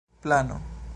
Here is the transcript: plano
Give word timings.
plano 0.25 0.59